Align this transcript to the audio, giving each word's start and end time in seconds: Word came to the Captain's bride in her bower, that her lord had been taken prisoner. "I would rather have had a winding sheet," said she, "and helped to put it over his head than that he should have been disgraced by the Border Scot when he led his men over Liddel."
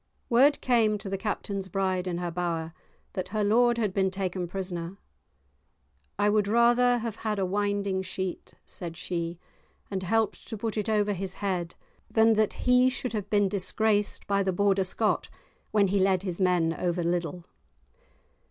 Word 0.31 0.61
came 0.61 0.97
to 0.97 1.09
the 1.09 1.15
Captain's 1.19 1.67
bride 1.67 2.07
in 2.07 2.17
her 2.17 2.31
bower, 2.31 2.73
that 3.13 3.27
her 3.27 3.43
lord 3.43 3.77
had 3.77 3.93
been 3.93 4.09
taken 4.09 4.47
prisoner. 4.47 4.97
"I 6.17 6.27
would 6.27 6.47
rather 6.47 6.97
have 6.97 7.17
had 7.17 7.37
a 7.37 7.45
winding 7.45 8.01
sheet," 8.01 8.55
said 8.65 8.97
she, 8.97 9.37
"and 9.91 10.01
helped 10.01 10.47
to 10.47 10.57
put 10.57 10.75
it 10.75 10.89
over 10.89 11.13
his 11.13 11.33
head 11.33 11.75
than 12.09 12.33
that 12.33 12.65
he 12.67 12.89
should 12.89 13.13
have 13.13 13.29
been 13.29 13.47
disgraced 13.47 14.25
by 14.25 14.41
the 14.41 14.51
Border 14.51 14.85
Scot 14.85 15.29
when 15.69 15.89
he 15.89 15.99
led 15.99 16.23
his 16.23 16.41
men 16.41 16.75
over 16.79 17.03
Liddel." 17.03 17.45